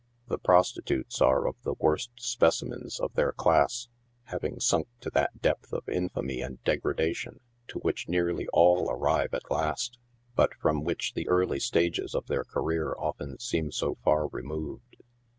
[0.29, 3.87] The pros titutes are of the worst specimens of their class,
[4.23, 9.51] having sunk to that depth of infamy and degradation to which nearly all arrive at
[9.51, 9.99] last,
[10.35, 15.03] but from which the early stages of their career often seem so far removed.